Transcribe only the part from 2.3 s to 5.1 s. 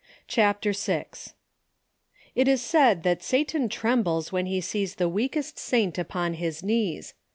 It is said that Satan trembles when he sees the